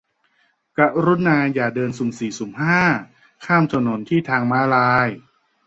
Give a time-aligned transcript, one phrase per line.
[0.77, 2.81] กรุณาอย่าเดินสุ่มสี่สุ่มห้า
[3.45, 5.07] ข้ามถนนที่ทางม้าลาย